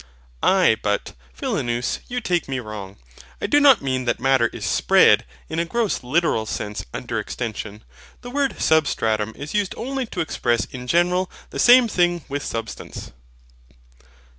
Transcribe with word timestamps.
Aye 0.41 0.77
but, 0.81 1.13
Philonous, 1.31 1.99
you 2.07 2.21
take 2.21 2.47
me 2.47 2.59
wrong. 2.59 2.97
I 3.39 3.45
do 3.45 3.59
not 3.59 3.83
mean 3.83 4.05
that 4.05 4.19
Matter 4.19 4.47
is 4.47 4.65
SPREAD 4.65 5.25
in 5.47 5.59
a 5.59 5.65
gross 5.65 6.01
literal 6.03 6.47
sense 6.47 6.83
under 6.91 7.19
extension. 7.19 7.83
The 8.21 8.31
word 8.31 8.59
SUBSTRATUM 8.59 9.33
is 9.35 9.53
used 9.53 9.75
only 9.77 10.07
to 10.07 10.21
express 10.21 10.65
in 10.65 10.87
general 10.87 11.29
the 11.51 11.59
same 11.59 11.87
thing 11.87 12.25
with 12.27 12.43
SUBSTANCE. 12.43 13.11